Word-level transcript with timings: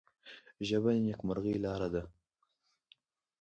ژبه 0.67 0.89
د 0.95 0.97
نیکمرغۍ 1.07 1.55
لاره 1.63 1.87
ده 1.93 2.03